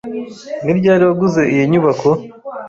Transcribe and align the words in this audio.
Ni 0.63 0.71
ryari 0.77 1.03
waguze 1.07 1.41
iyi 1.53 1.63
nyubako? 1.71 2.09